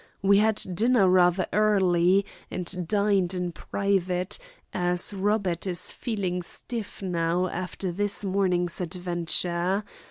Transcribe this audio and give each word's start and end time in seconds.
We 0.23 0.39
had 0.39 0.55
dinner 0.73 1.07
rather 1.07 1.45
early, 1.53 2.25
and 2.49 2.87
dined 2.87 3.35
in 3.35 3.51
private, 3.51 4.39
as 4.73 5.13
Robert 5.13 5.67
is 5.67 5.91
feeling 5.91 6.41
stiff 6.41 7.03
now 7.03 7.45
after 7.47 7.91
this 7.91 8.25
morning's 8.25 8.81
adventure. 8.81 9.83